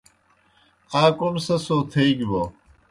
آ 1.01 1.03
کوْم 1.17 1.35
سہ 1.45 1.55
سو 1.65 1.77
تھیگیْ 1.91 2.25
بوْ 2.29 2.43